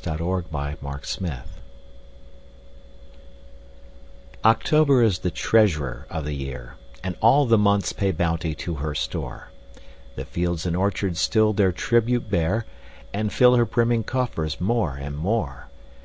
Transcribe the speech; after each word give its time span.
Paul 0.00 0.18
Laurence 0.18 0.46
Dunbar 0.52 1.42
October 1.42 1.42
OCTOBER 4.44 5.02
is 5.02 5.18
the 5.18 5.32
treasurer 5.32 6.06
of 6.08 6.24
the 6.24 6.34
year, 6.34 6.76
And 7.02 7.16
all 7.20 7.46
the 7.46 7.58
months 7.58 7.92
pay 7.92 8.12
bounty 8.12 8.54
to 8.54 8.74
her 8.76 8.94
store: 8.94 9.48
The 10.14 10.24
fields 10.24 10.64
and 10.66 10.76
orchards 10.76 11.18
still 11.20 11.52
their 11.52 11.72
tribute 11.72 12.30
bear, 12.30 12.64
And 13.12 13.32
fill 13.32 13.56
her 13.56 13.64
brimming 13.64 14.04
coffers 14.04 14.60
more 14.60 14.96
and 14.96 15.16
more. 15.18 15.66